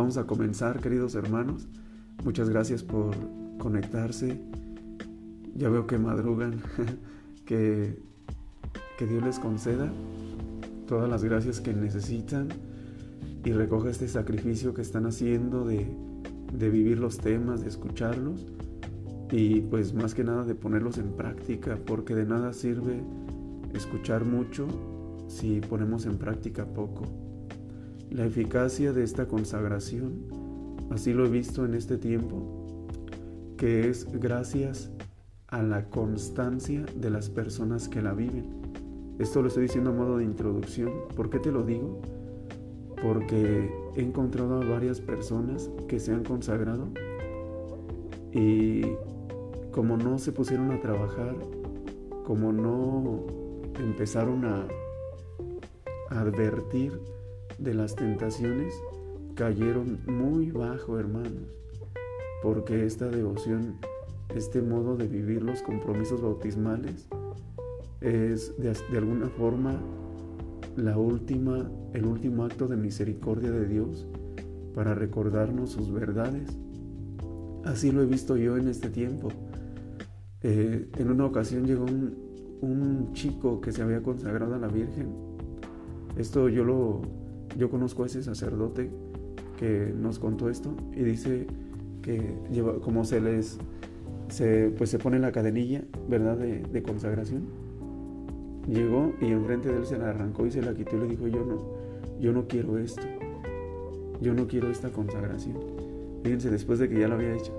[0.00, 1.68] vamos a comenzar, queridos hermanos.
[2.24, 3.14] Muchas gracias por
[3.58, 4.40] conectarse.
[5.54, 6.62] Ya veo que madrugan,
[7.44, 8.02] que,
[8.96, 9.92] que Dios les conceda
[10.88, 12.48] todas las gracias que necesitan
[13.44, 15.86] y recoja este sacrificio que están haciendo de,
[16.50, 18.46] de vivir los temas, de escucharlos
[19.30, 23.02] y pues más que nada de ponerlos en práctica, porque de nada sirve
[23.74, 24.66] escuchar mucho
[25.28, 27.29] si ponemos en práctica poco.
[28.10, 30.24] La eficacia de esta consagración,
[30.90, 32.76] así lo he visto en este tiempo,
[33.56, 34.90] que es gracias
[35.46, 38.46] a la constancia de las personas que la viven.
[39.20, 40.90] Esto lo estoy diciendo a modo de introducción.
[41.14, 42.00] ¿Por qué te lo digo?
[43.00, 46.88] Porque he encontrado a varias personas que se han consagrado
[48.32, 48.82] y
[49.70, 51.36] como no se pusieron a trabajar,
[52.24, 53.24] como no
[53.78, 54.66] empezaron a
[56.08, 56.98] advertir
[57.60, 58.74] de las tentaciones,
[59.34, 61.56] cayeron muy bajo, hermanos,
[62.42, 63.76] porque esta devoción,
[64.34, 67.08] este modo de vivir los compromisos bautismales,
[68.00, 69.78] es de, alguna forma
[70.76, 74.06] la última, el último acto de misericordia de Dios
[74.74, 76.48] para recordarnos sus verdades.
[77.64, 79.28] Así lo he visto yo en este tiempo.
[80.42, 82.16] Eh, en una ocasión llegó un,
[82.62, 85.14] un, chico que se había consagrado a la Virgen.
[86.16, 87.02] Esto yo lo,
[87.58, 88.90] yo conozco a ese sacerdote
[89.58, 91.46] que nos contó esto y dice
[92.02, 93.58] que lleva, como se les,
[94.28, 96.36] se, pues se pone la cadenilla, ¿verdad?
[96.36, 97.42] De, consagración.
[98.66, 101.28] Llegó y enfrente de él se la arrancó y se la quitó y le dijo,
[101.28, 101.58] yo no,
[102.20, 103.02] yo no quiero esto.
[104.20, 105.56] Yo no quiero esta consagración.
[106.22, 107.52] Fíjense, después de que ya lo había hecho.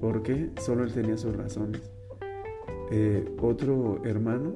[0.00, 1.80] Porque solo él tenía sus razones.
[2.90, 4.52] Eh, otro hermano,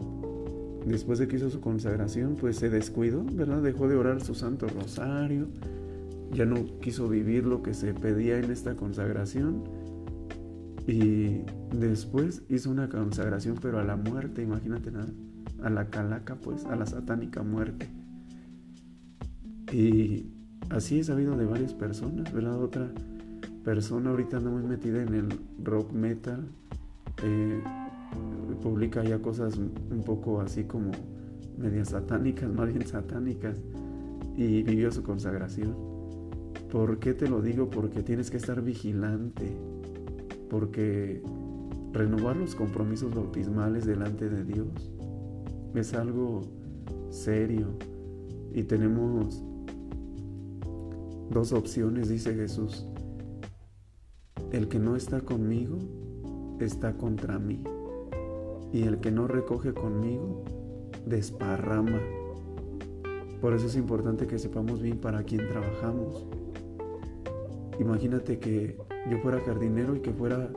[0.87, 3.62] después de que hizo su consagración, pues se descuidó, ¿verdad?
[3.62, 5.48] Dejó de orar su santo rosario,
[6.33, 9.65] ya no quiso vivir lo que se pedía en esta consagración
[10.87, 11.43] y
[11.75, 15.12] después hizo una consagración, pero a la muerte, imagínate nada,
[15.62, 17.87] a la calaca, pues, a la satánica muerte.
[19.71, 20.31] Y
[20.71, 22.62] así he sabido de varias personas, ¿verdad?
[22.62, 22.91] Otra
[23.65, 25.28] persona ahorita anda muy metida en el
[25.62, 26.49] rock metal.
[27.22, 27.62] Eh,
[28.58, 30.91] publica ya cosas un poco así como
[31.56, 33.56] medias satánicas, más bien satánicas,
[34.36, 35.74] y vivió su consagración.
[36.70, 37.70] ¿Por qué te lo digo?
[37.70, 39.56] Porque tienes que estar vigilante,
[40.50, 41.22] porque
[41.92, 44.90] renovar los compromisos bautismales delante de Dios
[45.75, 46.42] es algo
[47.10, 47.69] serio
[48.52, 49.42] y tenemos
[51.30, 52.86] dos opciones, dice Jesús.
[54.52, 55.78] El que no está conmigo
[56.60, 57.62] está contra mí
[58.73, 60.45] y el que no recoge conmigo
[61.06, 62.01] desparrama.
[63.41, 66.27] Por eso es importante que sepamos bien para quién trabajamos.
[67.79, 68.77] Imagínate que
[69.11, 70.51] yo fuera jardinero y que fuera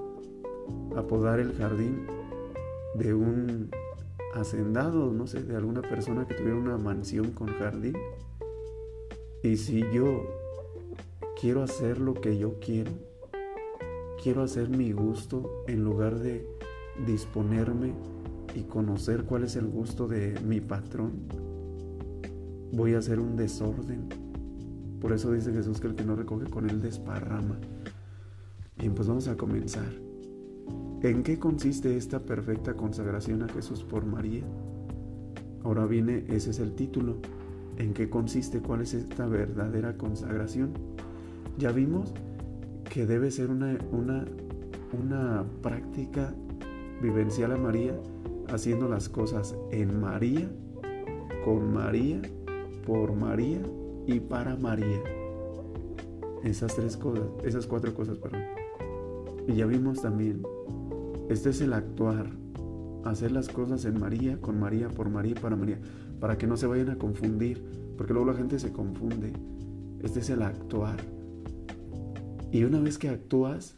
[0.95, 2.05] a el jardín
[2.95, 3.69] de un
[4.33, 7.95] hacendado, no sé, de alguna persona que tuviera una mansión con jardín.
[9.43, 10.23] Y si yo
[11.39, 12.91] quiero hacer lo que yo quiero,
[14.21, 16.47] quiero hacer mi gusto en lugar de
[17.05, 17.93] disponerme
[18.55, 21.11] y conocer cuál es el gusto de mi patrón,
[22.71, 24.09] voy a hacer un desorden.
[24.99, 27.57] Por eso dice Jesús que el que no recoge con él desparrama.
[28.77, 29.91] Bien, pues vamos a comenzar.
[31.01, 34.43] ¿En qué consiste esta perfecta consagración a Jesús por María?
[35.63, 37.17] Ahora viene, ese es el título.
[37.77, 38.59] ¿En qué consiste?
[38.59, 40.73] ¿Cuál es esta verdadera consagración?
[41.57, 42.13] Ya vimos
[42.83, 44.25] que debe ser una, una,
[44.93, 46.33] una práctica
[47.01, 47.99] vivencial a María
[48.49, 50.49] haciendo las cosas en María,
[51.43, 52.21] con María,
[52.85, 53.61] por María
[54.07, 55.01] y para María.
[56.43, 58.41] Esas tres cosas, esas cuatro cosas, perdón.
[59.47, 60.43] Y ya vimos también,
[61.29, 62.27] este es el actuar,
[63.05, 65.79] hacer las cosas en María, con María, por María y para María,
[66.19, 67.63] para que no se vayan a confundir,
[67.97, 69.33] porque luego la gente se confunde.
[70.03, 70.97] Este es el actuar.
[72.51, 73.75] Y una vez que actúas,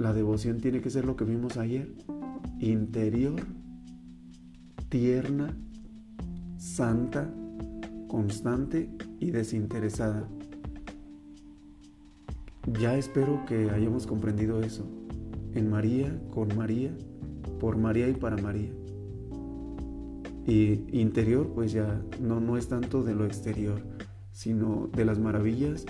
[0.00, 1.92] la devoción tiene que ser lo que vimos ayer,
[2.58, 3.38] interior,
[4.88, 5.54] tierna,
[6.56, 7.30] santa,
[8.08, 8.88] constante
[9.18, 10.26] y desinteresada.
[12.80, 14.86] Ya espero que hayamos comprendido eso.
[15.52, 16.96] En María, con María,
[17.58, 18.70] por María y para María.
[20.46, 23.82] Y interior, pues ya no, no es tanto de lo exterior,
[24.32, 25.84] sino de las maravillas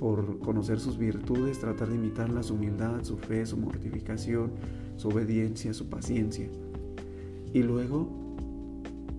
[0.00, 4.52] por conocer sus virtudes, tratar de imitar su humildad, su fe, su mortificación,
[4.96, 6.48] su obediencia, su paciencia.
[7.52, 8.08] Y luego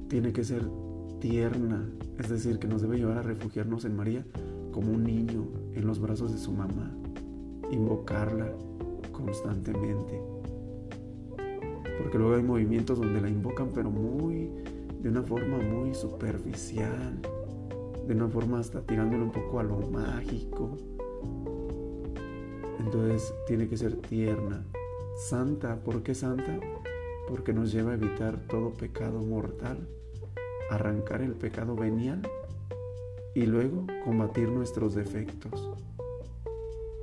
[0.07, 0.63] tiene que ser
[1.19, 1.88] tierna,
[2.18, 4.25] es decir, que nos debe llevar a refugiarnos en María
[4.72, 5.45] como un niño,
[5.75, 6.92] en los brazos de su mamá,
[7.69, 8.51] invocarla
[9.12, 10.19] constantemente.
[12.00, 14.50] Porque luego hay movimientos donde la invocan, pero muy,
[15.00, 17.19] de una forma muy superficial,
[18.07, 20.77] de una forma hasta tirándole un poco a lo mágico.
[22.80, 24.65] Entonces tiene que ser tierna,
[25.15, 25.75] santa.
[25.83, 26.59] ¿Por qué santa?
[27.27, 29.77] Porque nos lleva a evitar todo pecado mortal,
[30.69, 32.21] arrancar el pecado venial
[33.33, 35.69] y luego combatir nuestros defectos.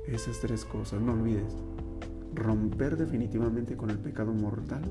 [0.05, 1.55] Esas tres cosas, no olvides.
[2.33, 4.83] Romper definitivamente con el pecado mortal,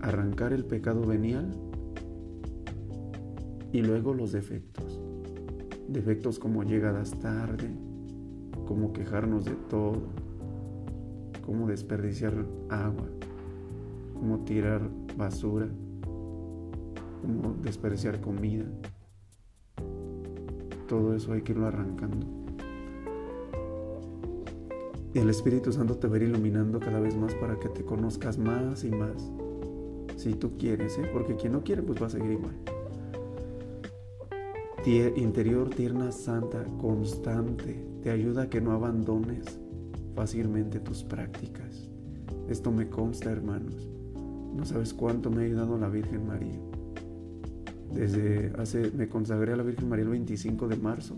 [0.00, 1.54] arrancar el pecado venial
[3.74, 5.00] y luego los defectos.
[5.88, 7.68] Defectos como llegadas tarde,
[8.68, 10.00] como quejarnos de todo,
[11.44, 12.34] como desperdiciar
[12.70, 13.08] agua,
[14.14, 14.80] como tirar
[15.18, 15.66] basura,
[17.20, 18.64] como desperdiciar comida.
[20.86, 22.28] Todo eso hay que irlo arrancando.
[25.14, 28.38] El Espíritu Santo te va a ir iluminando cada vez más para que te conozcas
[28.38, 29.32] más y más.
[30.16, 31.10] Si tú quieres, ¿eh?
[31.12, 32.54] porque quien no quiere, pues va a seguir igual.
[34.86, 39.58] Interior tierna, santa, constante, te ayuda a que no abandones
[40.14, 41.88] fácilmente tus prácticas.
[42.50, 43.88] Esto me consta, hermanos.
[44.54, 46.60] No sabes cuánto me ha ayudado la Virgen María.
[47.94, 51.16] Desde hace, me consagré a la Virgen María el 25 de marzo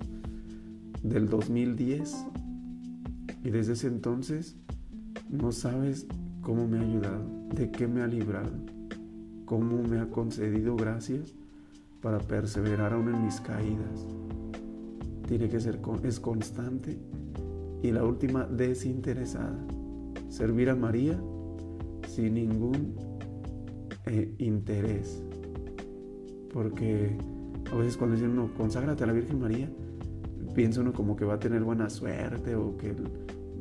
[1.03, 2.25] del 2010
[3.43, 4.57] y desde ese entonces
[5.29, 6.07] no sabes
[6.41, 8.53] cómo me ha ayudado, de qué me ha librado,
[9.45, 11.35] cómo me ha concedido gracias
[12.07, 14.07] para perseverar aún en mis caídas.
[15.27, 16.97] Tiene que ser, es constante
[17.83, 19.59] y la última, desinteresada.
[20.29, 21.21] Servir a María
[22.07, 22.95] sin ningún
[24.07, 25.21] eh, interés
[26.53, 27.19] porque
[27.73, 29.69] a veces cuando dicen uno, conságrate a la Virgen María,
[30.55, 32.95] piensa uno como que va a tener buena suerte o que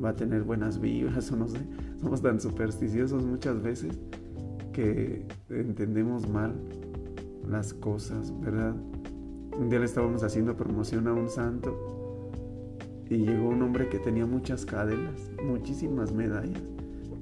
[0.04, 1.62] va a tener buenas vibras o no sé.
[2.00, 4.00] Somos tan supersticiosos muchas veces
[4.72, 6.54] que entendemos mal
[7.48, 8.76] las cosas, ¿verdad?
[9.58, 12.22] Un día le estábamos haciendo promoción a un santo
[13.10, 16.62] y llegó un hombre que tenía muchas cadenas, muchísimas medallas,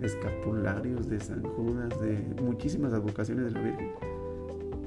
[0.01, 3.91] escapularios de San Judas, de muchísimas advocaciones de la Virgen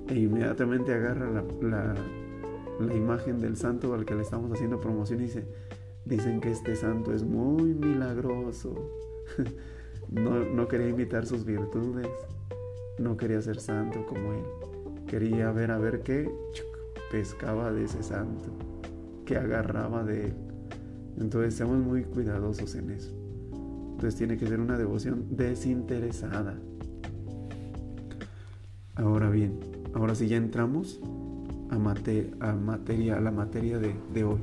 [0.09, 1.31] e inmediatamente agarra
[1.61, 5.45] la, imagen del santo al que le estamos haciendo promoción y dice,
[6.05, 8.75] dicen que este santo es muy milagroso.
[10.11, 12.09] no, no quería imitar sus virtudes,
[12.99, 14.76] no quería ser santo como él.
[15.07, 16.31] Quería ver a ver qué
[17.11, 18.51] pescaba de ese santo,
[19.25, 20.35] qué agarraba de él.
[21.19, 23.15] Entonces seamos muy cuidadosos en eso.
[23.93, 26.59] Entonces tiene que ser una devoción desinteresada.
[28.97, 29.61] Ahora bien,
[29.97, 31.01] Ahora sí ya entramos
[31.71, 34.41] a, a materia, a la materia de, de hoy.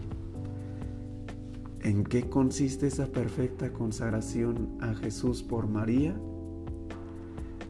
[1.81, 6.15] ¿En qué consiste esa perfecta consagración a Jesús por María?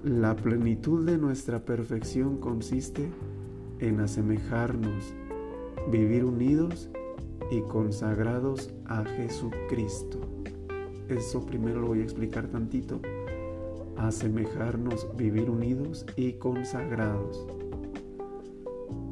[0.04, 3.10] La plenitud de nuestra perfección consiste
[3.80, 5.14] en asemejarnos,
[5.90, 6.90] vivir unidos
[7.50, 10.20] y consagrados a Jesucristo.
[11.08, 13.00] Eso primero lo voy a explicar tantito.
[13.96, 17.48] Asemejarnos, vivir unidos y consagrados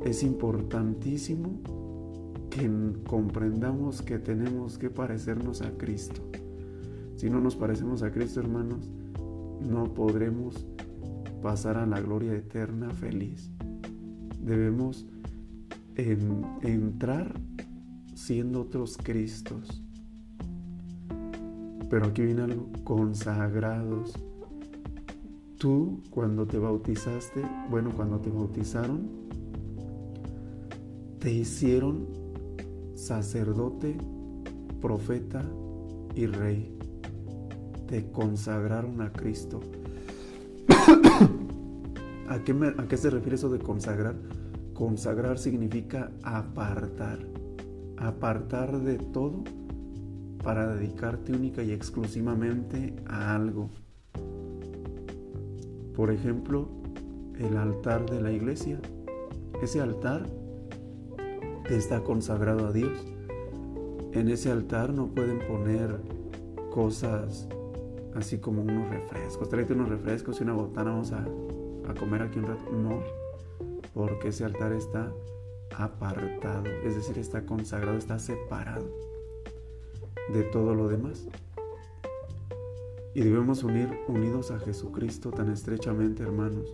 [0.03, 1.61] es importantísimo
[2.49, 2.69] que
[3.07, 6.21] comprendamos que tenemos que parecernos a Cristo.
[7.15, 8.91] Si no nos parecemos a Cristo, hermanos,
[9.61, 10.65] no podremos
[11.41, 13.49] pasar a la gloria eterna feliz.
[14.41, 15.05] Debemos
[15.95, 17.33] entrar
[18.13, 19.83] siendo otros Cristos.
[21.89, 24.13] Pero aquí viene algo, consagrados.
[25.57, 29.09] Tú cuando te bautizaste, bueno, cuando te bautizaron,
[31.19, 32.07] te hicieron
[32.95, 33.95] sacerdote,
[34.79, 35.43] profeta
[36.15, 36.75] y rey.
[37.87, 39.59] Te consagraron a Cristo.
[42.31, 44.15] ¿A qué, ¿A qué, se refiere eso de consagrar?
[44.73, 47.19] Consagrar significa apartar.
[47.97, 49.43] Apartar de todo
[50.41, 53.69] para dedicarte única y exclusivamente a algo.
[55.93, 56.69] Por ejemplo,
[57.37, 58.79] el altar de la iglesia.
[59.61, 60.25] Ese altar
[61.69, 63.05] está consagrado a Dios.
[64.13, 65.99] En ese altar no pueden poner
[66.69, 67.49] cosas
[68.15, 69.49] así como unos refrescos.
[69.49, 71.25] Tráete unos refrescos y una botana, vamos a,
[71.87, 72.71] a comer aquí un rato.
[72.71, 73.01] No,
[73.93, 75.11] porque ese altar está
[75.77, 78.87] apartado, es decir, está consagrado, está separado
[80.33, 81.27] de todo lo demás.
[83.13, 86.73] Y debemos unir unidos a Jesucristo tan estrechamente, hermanos,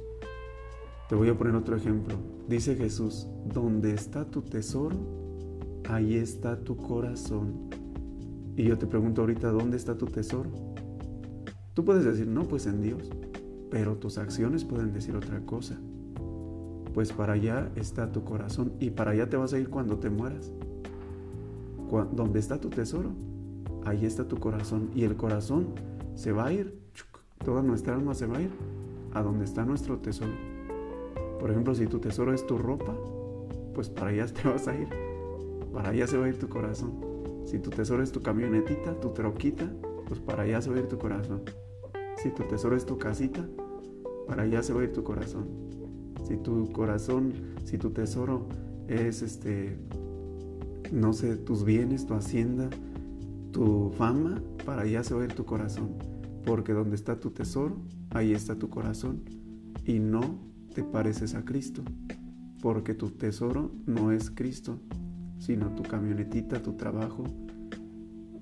[1.09, 2.15] te voy a poner otro ejemplo.
[2.47, 4.97] Dice Jesús, donde está tu tesoro,
[5.89, 7.69] ahí está tu corazón.
[8.55, 10.49] Y yo te pregunto ahorita, ¿dónde está tu tesoro?
[11.73, 13.09] Tú puedes decir, no, pues en Dios,
[13.69, 15.77] pero tus acciones pueden decir otra cosa.
[16.93, 20.09] Pues para allá está tu corazón y para allá te vas a ir cuando te
[20.09, 20.51] mueras.
[22.12, 23.12] ¿Dónde está tu tesoro?
[23.86, 25.67] Ahí está tu corazón y el corazón
[26.15, 26.77] se va a ir,
[27.45, 28.51] toda nuestra alma se va a ir
[29.13, 30.33] a donde está nuestro tesoro.
[31.39, 32.93] Por ejemplo, si tu tesoro es tu ropa,
[33.74, 34.89] pues para allá te vas a ir.
[35.71, 36.93] Para allá se va a ir tu corazón.
[37.45, 39.71] Si tu tesoro es tu camionetita, tu troquita,
[40.07, 41.41] pues para allá se va a ir tu corazón.
[42.17, 43.47] Si tu tesoro es tu casita,
[44.27, 45.47] para allá se va a ir tu corazón.
[46.27, 47.33] Si tu corazón,
[47.63, 48.47] si tu tesoro
[48.88, 49.77] es este,
[50.91, 52.69] no sé, tus bienes, tu hacienda,
[53.51, 55.95] tu fama, para allá se va a ir tu corazón.
[56.45, 57.77] Porque donde está tu tesoro,
[58.12, 59.21] ahí está tu corazón.
[59.86, 60.39] Y no
[60.74, 61.83] te pareces a Cristo.
[62.62, 64.79] Porque tu tesoro no es Cristo,
[65.38, 67.25] sino tu camionetita, tu trabajo,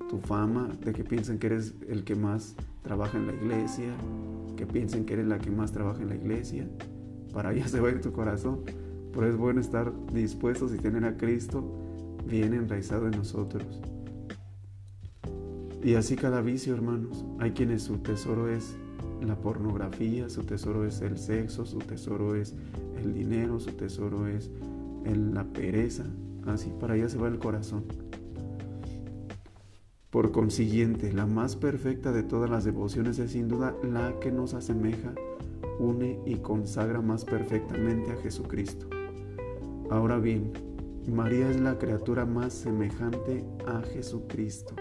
[0.10, 2.56] tu fama, de que piensen que eres el que más
[2.86, 3.94] trabaja en la iglesia,
[4.56, 6.68] que piensen que eres la que más trabaja en la iglesia.
[7.34, 8.62] Para allá se va a ir tu corazón.
[9.12, 11.64] Por eso es bueno estar dispuestos y tener a Cristo
[12.28, 13.82] bien enraizado en nosotros.
[15.84, 17.26] Y así cada vicio, hermanos.
[17.40, 18.76] Hay quienes su tesoro es
[19.26, 22.54] la pornografía, su tesoro es el sexo, su tesoro es
[23.04, 24.52] el dinero, su tesoro es
[25.06, 26.06] la pereza.
[26.46, 27.84] Así para allá se va el corazón.
[30.16, 34.54] Por consiguiente, la más perfecta de todas las devociones es sin duda la que nos
[34.54, 35.14] asemeja,
[35.78, 38.88] une y consagra más perfectamente a Jesucristo.
[39.90, 40.54] Ahora bien,
[41.06, 44.74] María es la criatura más semejante a Jesucristo.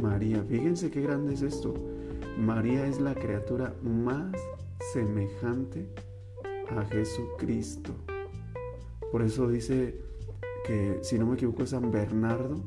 [0.00, 0.42] María.
[0.48, 1.74] Fíjense qué grande es esto.
[2.38, 4.32] María es la criatura más
[4.94, 5.90] semejante
[6.70, 7.92] a Jesucristo.
[9.10, 10.00] Por eso dice
[10.66, 12.64] que, si no me equivoco, San Bernardo,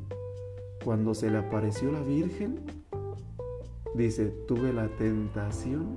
[0.86, 2.60] cuando se le apareció la Virgen,
[3.96, 5.96] dice, tuve la tentación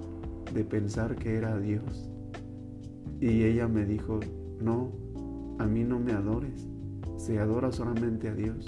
[0.51, 2.09] de pensar que era Dios.
[3.21, 4.19] Y ella me dijo,
[4.59, 4.91] no,
[5.59, 6.67] a mí no me adores,
[7.17, 8.65] se adora solamente a Dios.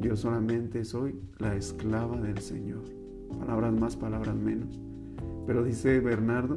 [0.00, 2.82] Yo solamente soy la esclava del Señor.
[3.38, 4.80] Palabras más, palabras menos.
[5.46, 6.56] Pero dice Bernardo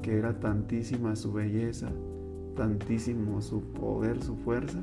[0.00, 1.90] que era tantísima su belleza,
[2.56, 4.80] tantísimo su poder, su fuerza,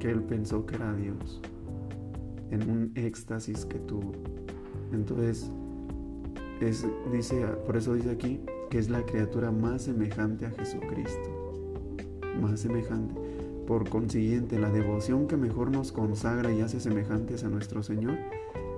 [0.00, 1.40] que él pensó que era Dios
[2.50, 4.12] en un éxtasis que tuvo.
[4.92, 5.50] Entonces,
[6.60, 11.94] es, dice, por eso dice aquí que es la criatura más semejante a Jesucristo.
[12.40, 13.14] Más semejante.
[13.66, 18.16] Por consiguiente, la devoción que mejor nos consagra y hace semejantes a nuestro Señor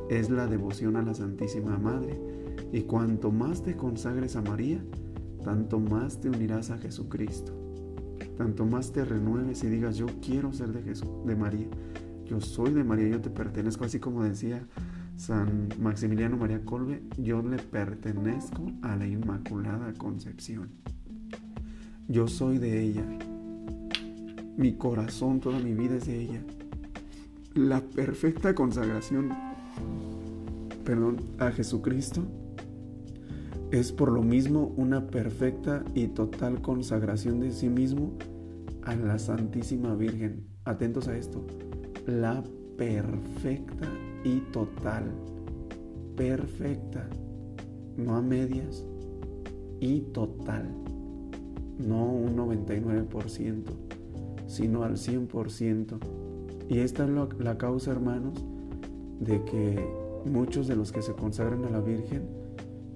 [0.08, 2.18] es la devoción a la Santísima Madre.
[2.72, 4.82] Y cuanto más te consagres a María,
[5.44, 7.52] tanto más te unirás a Jesucristo.
[8.36, 11.66] Tanto más te renueves y digas, yo quiero ser de Jesús, de María.
[12.28, 14.62] Yo soy de María, yo te pertenezco, así como decía
[15.16, 20.68] San Maximiliano María Colbe, yo le pertenezco a la Inmaculada Concepción.
[22.06, 23.04] Yo soy de ella.
[24.56, 26.42] Mi corazón, toda mi vida es de ella.
[27.54, 29.30] La perfecta consagración,
[30.84, 32.22] perdón, a Jesucristo
[33.70, 38.16] es por lo mismo una perfecta y total consagración de sí mismo
[38.82, 40.46] a la Santísima Virgen.
[40.64, 41.46] Atentos a esto.
[42.08, 42.42] La
[42.76, 43.88] perfecta
[44.24, 45.04] y total.
[46.16, 47.08] Perfecta.
[47.96, 48.84] No a medias.
[49.78, 50.66] Y total.
[51.78, 53.88] No un 99%
[54.48, 55.98] sino al 100%.
[56.68, 58.44] Y esta es la causa, hermanos,
[59.20, 59.86] de que
[60.24, 62.22] muchos de los que se consagran a la Virgen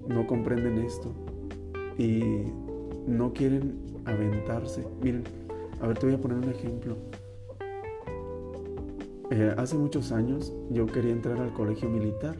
[0.07, 1.13] no comprenden esto
[1.97, 2.21] y
[3.07, 4.85] no quieren aventarse.
[5.01, 5.23] Miren,
[5.79, 6.97] a ver, te voy a poner un ejemplo.
[9.35, 12.35] Eh, hace muchos años yo quería entrar al colegio militar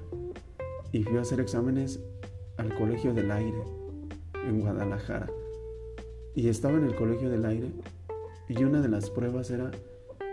[0.92, 2.00] y fui a hacer exámenes
[2.58, 3.64] al colegio del aire
[4.48, 5.28] en Guadalajara.
[6.36, 7.72] Y estaba en el colegio del aire
[8.48, 9.72] y una de las pruebas era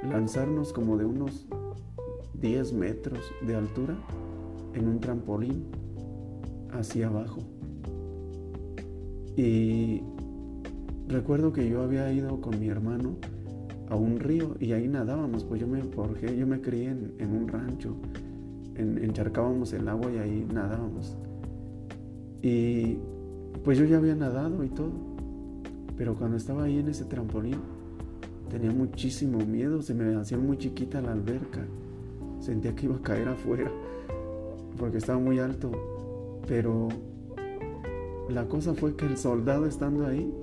[0.02, 1.47] lanzarnos como de unos
[2.35, 3.97] 10 metros de altura
[4.75, 5.64] en un trampolín
[6.73, 7.38] hacia abajo.
[9.35, 10.02] Y
[11.09, 13.17] recuerdo que yo había ido con mi hermano
[13.90, 17.47] a un río y ahí nadábamos, pues yo me forjé, yo me crié en, un
[17.49, 17.97] rancho,
[18.76, 21.16] encharcábamos el agua y ahí nadábamos.
[22.40, 22.97] Y
[23.62, 24.92] pues yo ya había nadado y todo,
[25.99, 27.59] pero cuando estaba ahí en ese trampolín,
[28.50, 31.64] Tenía muchísimo miedo, se me hacía muy chiquita la alberca.
[32.40, 33.70] Sentía que iba a caer afuera
[34.76, 35.70] porque estaba muy alto.
[36.49, 36.88] Pero
[38.28, 40.35] la cosa fue que el soldado estando ahí,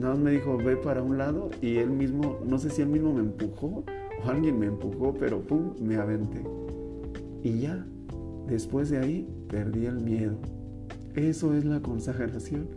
[0.00, 2.88] nada más me dijo, ve para un lado y él mismo, no sé si él
[2.88, 3.84] mismo me empujó
[4.24, 6.42] o alguien me empujó, pero pum, me aventé.
[7.42, 7.86] Y ya,
[8.48, 10.38] después de ahí, perdí el miedo.
[11.14, 12.68] Eso es la consagración.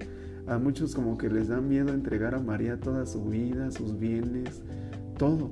[0.48, 4.62] A muchos como que les da miedo entregar a María toda su vida, sus bienes,
[5.18, 5.52] todo.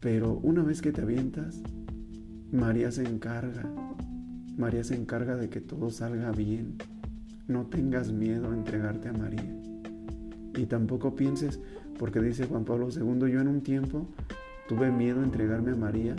[0.00, 1.62] Pero una vez que te avientas,
[2.50, 3.70] María se encarga.
[4.56, 6.78] María se encarga de que todo salga bien.
[7.46, 9.59] No tengas miedo a entregarte a María.
[10.60, 11.58] Y tampoco pienses,
[11.98, 14.04] porque dice Juan Pablo II, yo en un tiempo
[14.68, 16.14] tuve miedo a entregarme a María,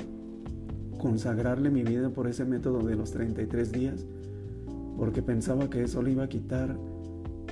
[0.97, 4.03] consagrarle mi vida por ese método de los 33 días,
[4.97, 6.75] porque pensaba que eso le iba a quitar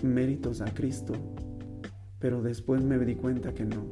[0.01, 1.13] méritos a Cristo.
[2.17, 3.85] Pero después me di cuenta que no,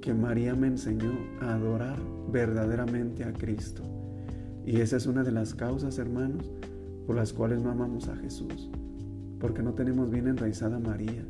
[0.00, 1.10] que María me enseñó
[1.40, 1.98] a adorar
[2.30, 3.82] verdaderamente a Cristo.
[4.64, 6.48] Y esa es una de las causas, hermanos,
[7.08, 8.70] por las cuales no amamos a Jesús,
[9.40, 11.26] porque no tenemos bien enraizada a María.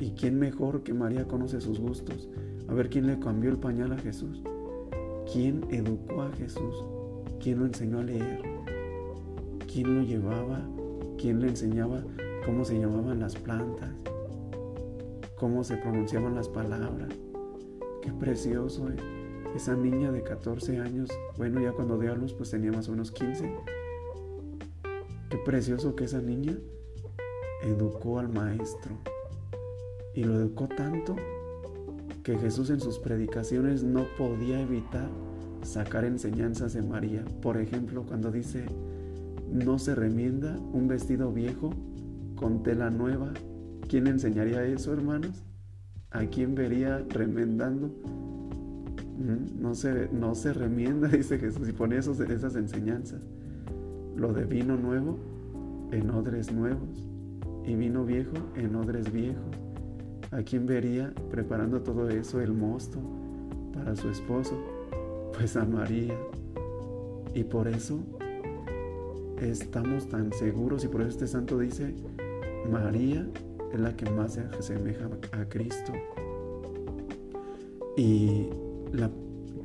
[0.00, 2.28] ¿Y quién mejor que María conoce sus gustos?
[2.68, 4.42] A ver quién le cambió el pañal a Jesús.
[5.32, 6.84] ¿Quién educó a Jesús?
[7.40, 8.42] ¿Quién lo enseñó a leer?
[9.72, 10.62] ¿Quién lo llevaba?
[11.18, 12.04] ¿Quién le enseñaba
[12.46, 13.90] cómo se llamaban las plantas?
[15.36, 17.10] ¿Cómo se pronunciaban las palabras?
[18.02, 18.96] Qué precioso, ¿eh?
[19.56, 22.92] Esa niña de 14 años, bueno, ya cuando dio a luz, pues tenía más o
[22.92, 23.52] menos 15.
[25.30, 26.56] Qué precioso que esa niña
[27.62, 28.96] educó al maestro.
[30.18, 31.14] Y lo educó tanto
[32.24, 35.08] que Jesús en sus predicaciones no podía evitar
[35.62, 37.24] sacar enseñanzas de María.
[37.40, 38.64] Por ejemplo, cuando dice,
[39.48, 41.70] no se remienda un vestido viejo
[42.34, 43.32] con tela nueva.
[43.88, 45.44] ¿Quién enseñaría eso, hermanos?
[46.10, 47.86] ¿A quién vería remendando?
[49.18, 53.22] Mm, no se, no se remienda, dice Jesús, y pone esos, esas enseñanzas.
[54.16, 55.16] Lo de vino nuevo
[55.92, 57.08] en odres nuevos
[57.64, 59.67] y vino viejo en odres viejos.
[60.30, 62.98] ¿A quién vería preparando todo eso el mosto
[63.72, 64.54] para su esposo?
[65.34, 66.14] Pues a María.
[67.34, 67.98] Y por eso
[69.40, 71.94] estamos tan seguros y por eso este santo dice,
[72.70, 73.26] María
[73.72, 75.92] es la que más se asemeja a Cristo.
[77.96, 78.48] Y
[78.92, 79.10] la,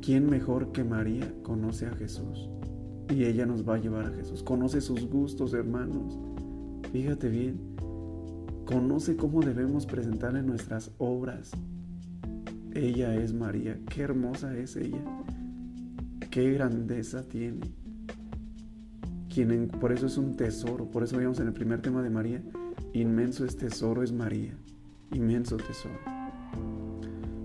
[0.00, 2.48] ¿quién mejor que María conoce a Jesús?
[3.10, 4.42] Y ella nos va a llevar a Jesús.
[4.42, 6.18] Conoce sus gustos, hermanos.
[6.90, 7.73] Fíjate bien,
[8.64, 11.50] Conoce cómo debemos presentarle nuestras obras.
[12.72, 13.78] Ella es María.
[13.90, 15.04] Qué hermosa es ella.
[16.30, 17.60] Qué grandeza tiene.
[19.32, 20.90] Quien por eso es un tesoro.
[20.90, 22.42] Por eso veíamos en el primer tema de María.
[22.94, 24.54] Inmenso es tesoro es María.
[25.12, 25.98] Inmenso tesoro.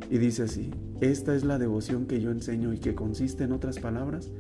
[0.09, 0.71] Y dice así.
[1.01, 4.31] Esta es la devoción que yo enseño y que consiste en otras palabras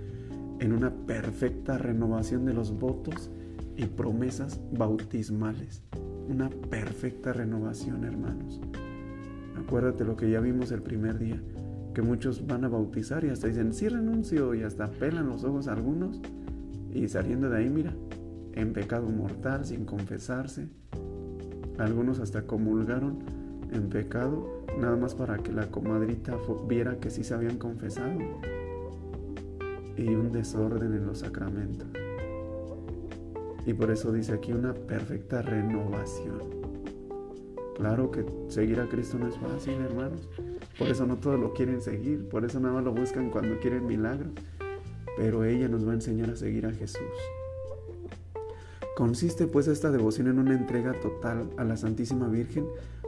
[0.59, 3.29] en una perfecta renovación de los votos
[3.75, 5.83] y promesas bautismales
[6.29, 8.61] una perfecta renovación, hermanos.
[9.57, 11.41] Acuérdate lo que ya vimos el primer día,
[11.93, 15.67] que muchos van a bautizar y hasta dicen, sí renuncio, y hasta pelan los ojos
[15.67, 16.21] a algunos,
[16.91, 17.93] y saliendo de ahí, mira,
[18.53, 20.69] en pecado mortal, sin confesarse.
[21.77, 23.19] Algunos hasta comulgaron
[23.71, 26.37] en pecado, nada más para que la comadrita
[26.67, 28.19] viera que sí se habían confesado.
[29.95, 31.87] Y un desorden en los sacramentos.
[33.65, 36.39] Y por eso dice aquí una perfecta renovación.
[37.75, 40.27] Claro que seguir a Cristo no es fácil, hermanos.
[40.77, 42.27] Por eso no todos lo quieren seguir.
[42.27, 44.31] Por eso nada más lo buscan cuando quieren milagros.
[45.17, 47.01] Pero ella nos va a enseñar a seguir a Jesús.
[48.95, 52.65] Consiste pues esta devoción en una entrega total a la Santísima Virgen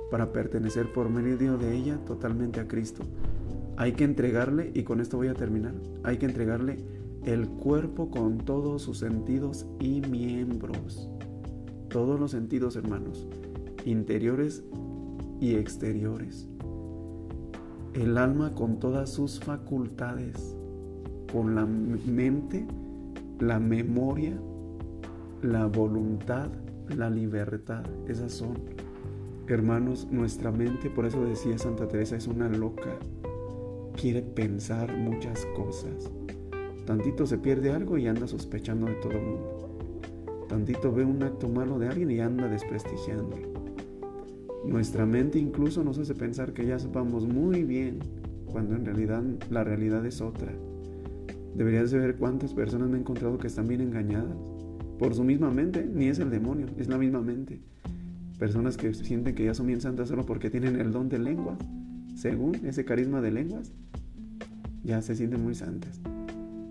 [0.09, 3.03] para pertenecer por medio de ella totalmente a Cristo.
[3.75, 6.77] Hay que entregarle, y con esto voy a terminar, hay que entregarle
[7.25, 11.09] el cuerpo con todos sus sentidos y miembros.
[11.89, 13.27] Todos los sentidos, hermanos,
[13.85, 14.63] interiores
[15.39, 16.47] y exteriores.
[17.93, 20.55] El alma con todas sus facultades,
[21.31, 22.65] con la mente,
[23.39, 24.39] la memoria,
[25.41, 26.49] la voluntad,
[26.95, 27.83] la libertad.
[28.07, 28.57] Esas son,
[29.47, 32.97] hermanos, nuestra mente, por eso decía Santa Teresa, es una loca.
[33.95, 36.09] Quiere pensar muchas cosas
[36.91, 40.45] Tantito se pierde algo y anda sospechando de todo el mundo.
[40.49, 43.47] Tantito ve un acto malo de alguien y anda desprestigiándolo.
[44.65, 47.99] Nuestra mente incluso nos hace pensar que ya sepamos muy bien,
[48.45, 50.51] cuando en realidad la realidad es otra.
[51.55, 54.35] Deberías de ver cuántas personas me he encontrado que están bien engañadas
[54.99, 57.61] por su misma mente, ni es el demonio, es la misma mente.
[58.37, 61.57] Personas que sienten que ya son bien santas solo porque tienen el don de lenguas,
[62.17, 63.71] según ese carisma de lenguas,
[64.83, 66.01] ya se sienten muy santas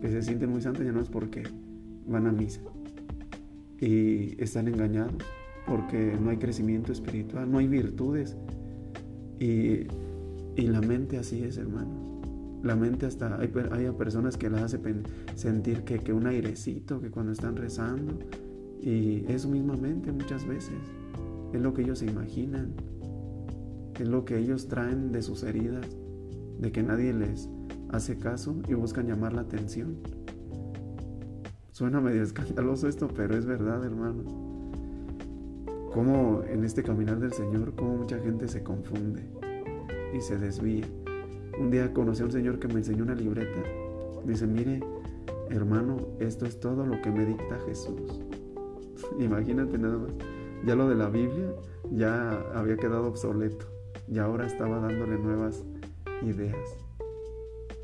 [0.01, 1.43] que se sienten muy santos ya no es porque
[2.07, 2.61] van a misa
[3.79, 5.23] y están engañados
[5.67, 8.37] porque no hay crecimiento espiritual, no hay virtudes.
[9.39, 9.87] Y,
[10.57, 11.97] y la mente así es, hermanos.
[12.63, 14.81] La mente hasta hay, hay personas que las hace
[15.35, 18.19] sentir que, que un airecito, que cuando están rezando,
[18.83, 20.75] y es mismamente muchas veces,
[21.53, 22.73] es lo que ellos se imaginan,
[23.99, 25.87] es lo que ellos traen de sus heridas,
[26.59, 27.49] de que nadie les
[27.93, 29.99] hace caso y buscan llamar la atención.
[31.73, 34.23] Suena medio escandaloso esto, pero es verdad, hermano.
[35.93, 39.25] Como en este caminar del Señor, como mucha gente se confunde
[40.15, 40.87] y se desvía.
[41.59, 43.63] Un día conocí a un señor que me enseñó una libreta.
[44.25, 44.81] Dice, mire,
[45.51, 48.21] hermano, esto es todo lo que me dicta Jesús.
[49.19, 50.13] Imagínate nada más.
[50.65, 51.53] Ya lo de la Biblia
[51.91, 53.67] ya había quedado obsoleto.
[54.09, 55.65] Y ahora estaba dándole nuevas
[56.23, 56.80] ideas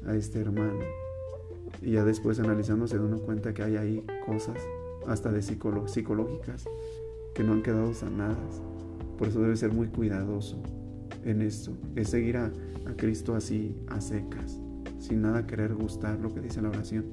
[0.06, 0.80] a este hermano.
[1.82, 4.56] Y ya después analizando se da uno cuenta que hay ahí cosas
[5.06, 6.64] hasta de psicológicas
[7.34, 8.62] que no han quedado sanadas.
[9.18, 10.56] Por eso debe ser muy cuidadoso
[11.24, 11.72] en esto.
[11.94, 12.46] Es seguir a,
[12.86, 14.58] a Cristo así a secas,
[14.98, 17.04] sin nada querer gustar lo que dice la oración.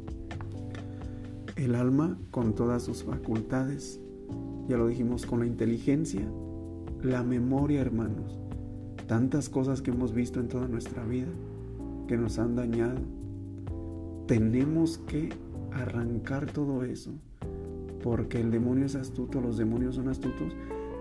[1.56, 3.99] El alma con todas sus facultades,
[4.67, 6.25] ya lo dijimos, con la inteligencia,
[7.01, 8.39] la memoria, hermanos.
[9.08, 11.27] Tantas cosas que hemos visto en toda nuestra vida
[12.07, 12.99] que nos han dañado.
[14.27, 15.29] Tenemos que
[15.71, 17.11] arrancar todo eso,
[18.01, 20.55] porque el demonio es astuto, los demonios son astutos,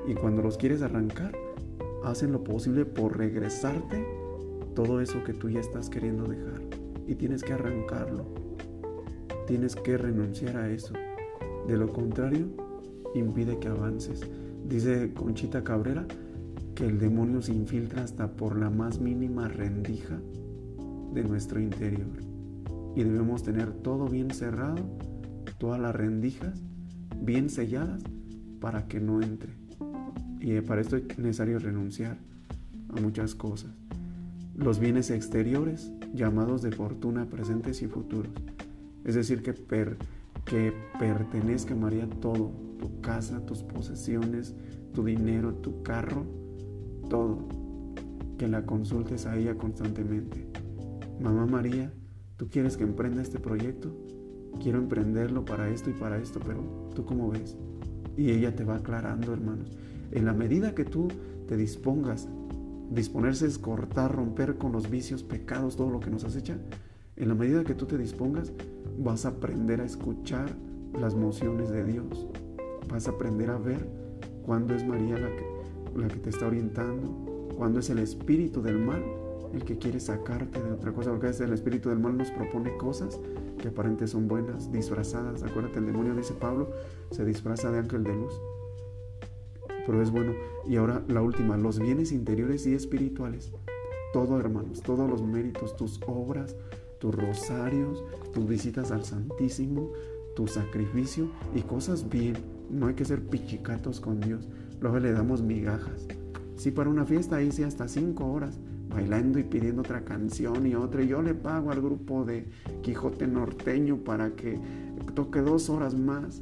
[0.07, 1.33] y cuando los quieres arrancar,
[2.05, 4.05] hacen lo posible por regresarte
[4.75, 6.61] todo eso que tú ya estás queriendo dejar.
[7.07, 8.25] Y tienes que arrancarlo.
[9.47, 10.95] Tienes que renunciar a eso.
[11.67, 12.47] De lo contrario,
[13.15, 14.21] impide que avances.
[14.69, 16.07] Dice Conchita Cabrera
[16.75, 20.19] que el demonio se infiltra hasta por la más mínima rendija
[21.13, 22.09] de nuestro interior.
[22.95, 24.79] Y debemos tener todo bien cerrado,
[25.59, 26.61] todas las rendijas
[27.21, 28.03] bien selladas
[28.61, 29.53] para que no entre.
[30.41, 32.19] Y para esto es necesario renunciar
[32.89, 33.71] a muchas cosas.
[34.57, 38.33] Los bienes exteriores llamados de fortuna presentes y futuros.
[39.05, 39.55] Es decir, que,
[40.45, 44.55] que pertenezca María todo, tu casa, tus posesiones,
[44.93, 46.27] tu dinero, tu carro,
[47.09, 47.49] todo.
[48.37, 50.52] Que la consultes a ella constantemente
[51.21, 51.93] mamá María,
[52.37, 53.95] ¿tú quieres que emprenda este proyecto?
[54.61, 57.57] Quiero emprenderlo para esto y para esto, pero ¿tú cómo ves?
[58.17, 59.77] Y ella te va aclarando, hermanos.
[60.11, 61.09] En la medida que tú
[61.49, 62.29] te dispongas,
[62.91, 66.59] disponerse es cortar, romper con los vicios, pecados, todo lo que nos acecha,
[67.17, 68.53] en la medida que tú te dispongas,
[68.99, 70.51] vas a aprender a escuchar
[70.99, 72.27] las mociones de Dios.
[72.89, 73.87] Vas a aprender a ver
[74.45, 75.47] cuándo es María la que,
[75.97, 79.03] la que te está orientando, cuándo es el espíritu del mal
[79.53, 82.77] el que quiere sacarte de otra cosa, porque a el espíritu del mal nos propone
[82.77, 83.21] cosas
[83.59, 85.43] que aparentemente son buenas, disfrazadas.
[85.43, 86.71] Acuérdate, el demonio, dice Pablo,
[87.11, 88.35] se disfraza de ángel de luz.
[89.87, 90.33] Pero es bueno.
[90.67, 93.53] Y ahora la última, los bienes interiores y espirituales.
[94.13, 96.57] Todo, hermanos, todos los méritos, tus obras,
[96.99, 99.91] tus rosarios, tus visitas al Santísimo,
[100.37, 102.37] tu sacrificio y cosas bien.
[102.71, 104.49] No hay que ser pichicatos con Dios.
[104.81, 106.07] Luego le damos migajas.
[106.57, 108.59] Si para una fiesta sí hasta cinco horas
[108.93, 111.03] bailando y pidiendo otra canción y otra.
[111.03, 112.49] Y yo le pago al grupo de
[112.83, 114.59] Quijote Norteño para que
[115.15, 116.41] toque dos horas más.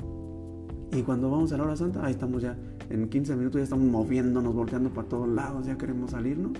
[0.93, 2.57] Y cuando vamos a la hora santa, ahí estamos ya.
[2.89, 6.53] En 15 minutos ya estamos moviéndonos, volteando para todos lados, ya queremos salirnos.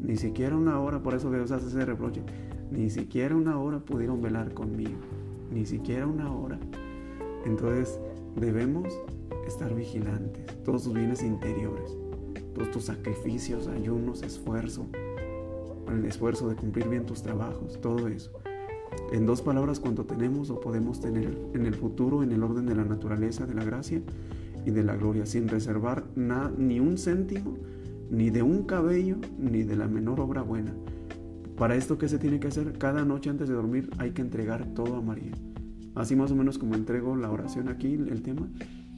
[0.00, 2.22] Ni siquiera una hora, por eso Dios hace ese reproche.
[2.70, 4.98] Ni siquiera una hora pudieron velar conmigo.
[5.52, 6.58] Ni siquiera una hora.
[7.44, 7.98] Entonces
[8.36, 8.94] debemos
[9.46, 10.44] estar vigilantes.
[10.64, 11.96] Todos sus bienes interiores,
[12.54, 14.86] todos tus sacrificios, ayunos, esfuerzo,
[15.92, 18.30] el esfuerzo de cumplir bien tus trabajos, todo eso.
[19.12, 22.74] En dos palabras, cuanto tenemos o podemos tener en el futuro, en el orden de
[22.74, 24.02] la naturaleza, de la gracia
[24.66, 27.56] y de la gloria, sin reservar ni un céntimo,
[28.10, 30.74] ni de un cabello, ni de la menor obra buena.
[31.56, 32.78] Para esto, ¿qué se tiene que hacer?
[32.78, 35.32] Cada noche antes de dormir hay que entregar todo a María.
[35.94, 38.48] Así más o menos como entrego la oración aquí, el tema.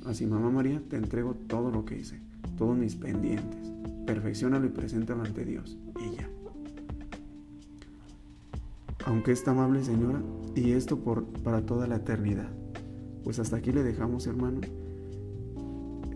[0.05, 2.21] Así, mamá María, te entrego todo lo que hice,
[2.59, 3.73] todos mis pendientes.
[4.07, 5.79] Perfeccionalo y preséntalo ante Dios.
[6.01, 6.29] Y ya
[9.07, 10.21] aunque es amable Señora,
[10.55, 12.49] y esto por, para toda la eternidad.
[13.25, 14.61] Pues hasta aquí le dejamos, hermano.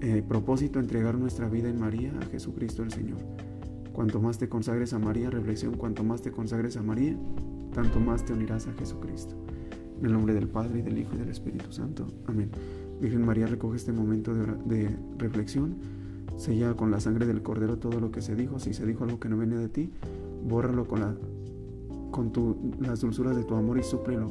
[0.00, 3.18] Eh, propósito, entregar nuestra vida en María a Jesucristo el Señor.
[3.92, 7.16] Cuanto más te consagres a María, reflexión, cuanto más te consagres a María,
[7.72, 9.34] tanto más te unirás a Jesucristo.
[9.98, 12.06] En el nombre del Padre, y del Hijo y del Espíritu Santo.
[12.26, 12.50] Amén.
[13.00, 15.76] Virgen María, recoge este momento de, reflexión.
[16.36, 18.58] Sella con la sangre del Cordero todo lo que se dijo.
[18.58, 19.92] Si se dijo algo que no viene de ti,
[20.46, 21.14] bórralo con la
[22.14, 22.30] con
[22.78, 24.30] las dulzuras de tu amor y súplelo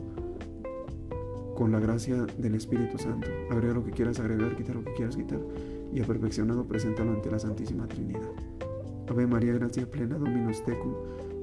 [1.53, 3.27] con la gracia del Espíritu Santo.
[3.51, 5.41] Agrega lo que quieras agregar, quita lo que quieras quitar
[5.91, 8.29] y a perfeccionado preséntalo ante la Santísima Trinidad.
[9.09, 10.93] Ave María, gracia plena, Dominus tecum,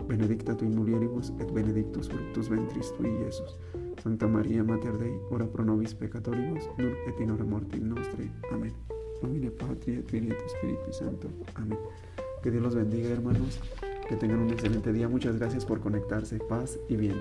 [0.08, 3.58] benedicta tu in mulieribus et benedictus fructus ventris tui, Iesus.
[4.02, 8.32] Santa María Mater Dei, ora pro nobis peccatoribus, nunc et in hora mortis nostre.
[8.50, 8.72] Amén.
[9.20, 11.28] Nomine Patria, et Spiritus Santo.
[11.54, 11.78] Amén.
[12.42, 13.60] Que Dios los bendiga, hermanos.
[14.10, 15.08] Que tengan un excelente día.
[15.08, 16.40] Muchas gracias por conectarse.
[16.40, 17.14] Paz y bien.